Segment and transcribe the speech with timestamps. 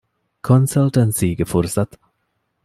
[0.47, 1.97] ކޮންސަލްޓަންސީގެ ފުރުސަތު